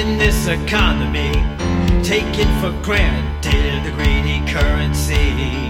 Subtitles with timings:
[0.00, 1.30] in this economy,
[2.02, 5.68] taken for granted the greedy currency.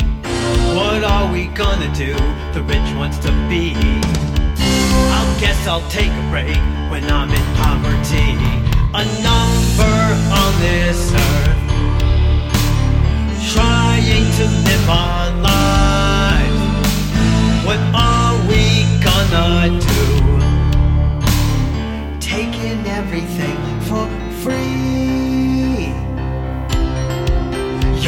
[0.77, 2.15] What are we gonna do?
[2.55, 3.75] The rich wants to be.
[5.19, 8.31] I guess I'll take a break when I'm in poverty.
[9.03, 9.05] A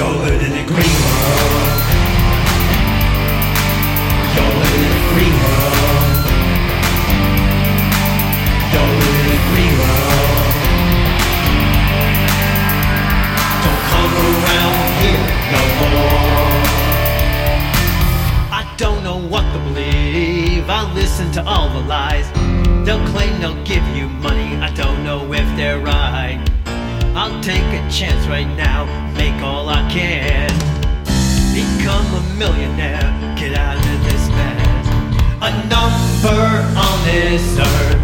[0.03, 1.63] You're living in a green world.
[4.35, 6.11] You're living in a green world.
[8.73, 10.43] You're living in a green world.
[13.63, 16.51] Don't come around here no more.
[18.51, 20.69] I don't know what to believe.
[20.69, 22.29] I listen to all the lies.
[22.85, 24.57] They'll claim they'll give you money.
[24.57, 26.02] I don't know if they're right.
[27.15, 30.49] I'll take a chance right now, make all I can.
[31.53, 34.87] Become a millionaire, get out of this mess.
[35.43, 36.43] A number
[36.75, 38.01] on this earth,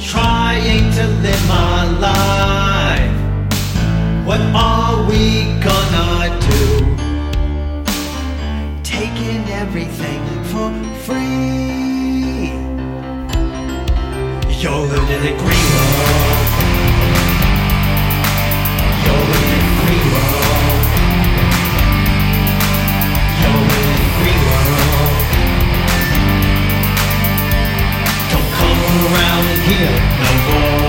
[0.00, 3.16] trying to live my life.
[4.24, 6.62] What are we gonna do?
[8.84, 10.70] Taking everything for
[11.04, 12.52] free.
[14.60, 16.25] You're living in green world.
[29.16, 30.85] around here no more.